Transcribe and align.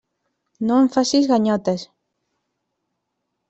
No 0.69 0.79
em 0.83 0.89
facis 0.95 1.29
ganyotes. 1.33 1.87